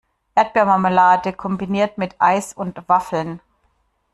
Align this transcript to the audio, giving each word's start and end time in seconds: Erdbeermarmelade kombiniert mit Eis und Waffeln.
Erdbeermarmelade 0.33 1.31
kombiniert 1.31 1.99
mit 1.99 2.15
Eis 2.17 2.53
und 2.55 2.89
Waffeln. 2.89 3.39